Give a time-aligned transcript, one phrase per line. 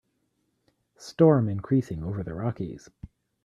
[0.97, 2.89] Storm increasing over the Rockies.